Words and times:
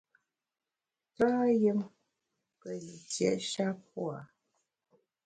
Tâyùmpelitiét 1.15 3.39
shap 3.49 3.77
pua’. 3.91 4.17